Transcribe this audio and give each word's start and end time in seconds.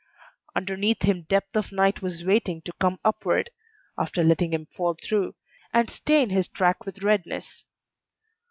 Underneath 0.55 1.03
him 1.03 1.27
depth 1.29 1.55
of 1.55 1.71
night 1.71 2.01
was 2.01 2.23
waiting 2.23 2.63
to 2.63 2.73
come 2.79 2.97
upward 3.05 3.51
(after 3.99 4.23
letting 4.23 4.51
him 4.51 4.65
fall 4.65 4.95
through) 4.95 5.35
and 5.75 5.91
stain 5.91 6.31
his 6.31 6.47
track 6.47 6.87
with 6.87 7.03
redness. 7.03 7.67